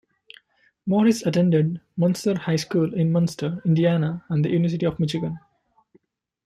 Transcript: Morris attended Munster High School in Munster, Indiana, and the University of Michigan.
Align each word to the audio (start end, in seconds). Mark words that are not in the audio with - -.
Morris 0.87 1.23
attended 1.27 1.79
Munster 1.95 2.35
High 2.35 2.55
School 2.55 2.91
in 2.95 3.11
Munster, 3.11 3.61
Indiana, 3.65 4.25
and 4.29 4.43
the 4.43 4.49
University 4.49 4.87
of 4.87 4.99
Michigan. 4.99 5.37